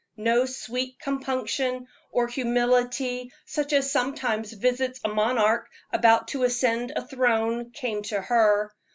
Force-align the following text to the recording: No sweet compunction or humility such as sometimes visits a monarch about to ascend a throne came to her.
No 0.17 0.45
sweet 0.47 0.97
compunction 0.99 1.87
or 2.11 2.27
humility 2.27 3.31
such 3.45 3.71
as 3.71 3.91
sometimes 3.91 4.51
visits 4.51 4.99
a 5.03 5.09
monarch 5.09 5.69
about 5.93 6.29
to 6.29 6.41
ascend 6.41 6.91
a 6.95 7.05
throne 7.05 7.69
came 7.69 8.01
to 8.05 8.19
her. 8.19 8.71